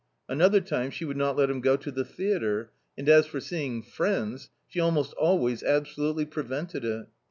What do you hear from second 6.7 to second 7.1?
it.